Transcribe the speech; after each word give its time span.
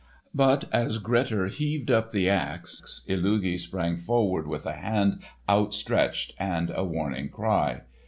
But 0.33 0.65
as 0.73 0.97
Grettir 0.97 1.45
heaved 1.45 1.91
up 1.91 2.09
the 2.09 2.27
axe, 2.27 3.03
Illugi 3.07 3.59
sprang 3.59 3.97
forward 3.97 4.47
with 4.47 4.65
a 4.65 4.73
hand 4.73 5.21
outstretched 5.47 6.33
and 6.39 6.71
a 6.73 6.83
warning 6.83 7.29
cry. 7.29 7.81